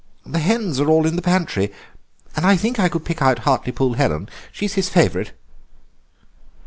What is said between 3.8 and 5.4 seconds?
Helen; she's his favourite."